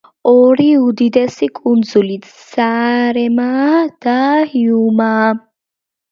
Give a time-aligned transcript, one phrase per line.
[0.29, 4.15] ორი უდიდესი კუნძულით: საარემაა და
[4.55, 5.29] ჰიიუმაა.